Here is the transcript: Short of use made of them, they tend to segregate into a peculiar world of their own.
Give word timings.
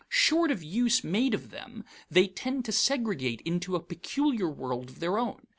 Short 0.09 0.49
of 0.49 0.63
use 0.63 1.03
made 1.03 1.35
of 1.35 1.51
them, 1.51 1.83
they 2.09 2.27
tend 2.27 2.65
to 2.65 2.71
segregate 2.71 3.39
into 3.45 3.75
a 3.75 3.79
peculiar 3.79 4.49
world 4.49 4.89
of 4.89 4.99
their 4.99 5.19
own. 5.19 5.45